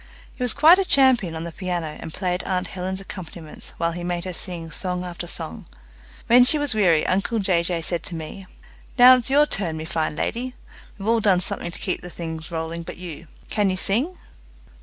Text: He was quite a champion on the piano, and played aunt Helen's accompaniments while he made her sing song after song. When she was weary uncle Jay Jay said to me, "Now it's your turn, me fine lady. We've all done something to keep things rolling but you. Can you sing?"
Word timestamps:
He 0.35 0.41
was 0.43 0.53
quite 0.55 0.79
a 0.79 0.83
champion 0.83 1.35
on 1.35 1.43
the 1.43 1.51
piano, 1.51 1.85
and 1.99 2.11
played 2.11 2.41
aunt 2.41 2.65
Helen's 2.69 2.99
accompaniments 2.99 3.73
while 3.77 3.91
he 3.91 4.03
made 4.03 4.25
her 4.25 4.33
sing 4.33 4.71
song 4.71 5.03
after 5.05 5.27
song. 5.27 5.67
When 6.25 6.43
she 6.43 6.57
was 6.57 6.73
weary 6.73 7.05
uncle 7.05 7.37
Jay 7.37 7.61
Jay 7.61 7.83
said 7.83 8.01
to 8.05 8.15
me, 8.15 8.47
"Now 8.97 9.17
it's 9.17 9.29
your 9.29 9.45
turn, 9.45 9.77
me 9.77 9.85
fine 9.85 10.15
lady. 10.15 10.55
We've 10.97 11.07
all 11.07 11.19
done 11.19 11.39
something 11.39 11.69
to 11.69 11.77
keep 11.77 12.01
things 12.01 12.49
rolling 12.49 12.81
but 12.81 12.97
you. 12.97 13.27
Can 13.51 13.69
you 13.69 13.77
sing?" 13.77 14.15